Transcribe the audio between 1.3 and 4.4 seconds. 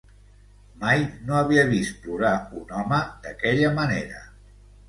havia vist plorar un home d'aquella manera.